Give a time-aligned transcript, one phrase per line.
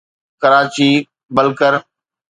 [0.41, 0.89] Karachi
[1.35, 1.73] بلڪر